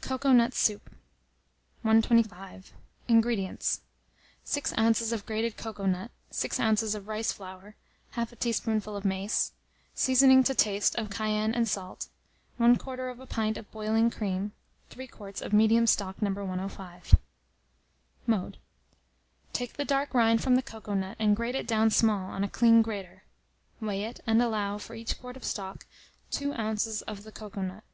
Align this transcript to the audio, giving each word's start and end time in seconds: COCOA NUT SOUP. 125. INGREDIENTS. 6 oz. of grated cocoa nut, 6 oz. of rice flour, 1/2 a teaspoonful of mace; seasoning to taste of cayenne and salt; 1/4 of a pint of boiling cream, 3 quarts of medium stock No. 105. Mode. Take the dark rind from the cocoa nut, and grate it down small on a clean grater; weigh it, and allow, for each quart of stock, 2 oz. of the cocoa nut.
COCOA 0.00 0.34
NUT 0.34 0.52
SOUP. 0.52 0.90
125. 1.82 2.72
INGREDIENTS. 3.06 3.82
6 4.42 4.74
oz. 4.76 5.12
of 5.12 5.24
grated 5.24 5.56
cocoa 5.56 5.86
nut, 5.86 6.10
6 6.32 6.58
oz. 6.58 6.96
of 6.96 7.06
rice 7.06 7.30
flour, 7.30 7.76
1/2 8.14 8.32
a 8.32 8.34
teaspoonful 8.34 8.96
of 8.96 9.04
mace; 9.04 9.52
seasoning 9.94 10.42
to 10.42 10.56
taste 10.56 10.96
of 10.96 11.08
cayenne 11.08 11.54
and 11.54 11.68
salt; 11.68 12.08
1/4 12.58 13.12
of 13.12 13.20
a 13.20 13.26
pint 13.26 13.56
of 13.56 13.70
boiling 13.70 14.10
cream, 14.10 14.50
3 14.88 15.06
quarts 15.06 15.40
of 15.40 15.52
medium 15.52 15.86
stock 15.86 16.20
No. 16.20 16.30
105. 16.32 17.14
Mode. 18.26 18.58
Take 19.52 19.74
the 19.74 19.84
dark 19.84 20.12
rind 20.12 20.42
from 20.42 20.56
the 20.56 20.62
cocoa 20.62 20.94
nut, 20.94 21.16
and 21.20 21.36
grate 21.36 21.54
it 21.54 21.68
down 21.68 21.90
small 21.90 22.28
on 22.32 22.42
a 22.42 22.48
clean 22.48 22.82
grater; 22.82 23.22
weigh 23.80 24.02
it, 24.02 24.18
and 24.26 24.42
allow, 24.42 24.78
for 24.78 24.96
each 24.96 25.20
quart 25.20 25.36
of 25.36 25.44
stock, 25.44 25.86
2 26.32 26.54
oz. 26.54 27.02
of 27.02 27.22
the 27.22 27.30
cocoa 27.30 27.62
nut. 27.62 27.84